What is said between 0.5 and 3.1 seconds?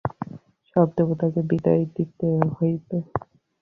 সব দেবতাকে বিদায় দিতে হইবে।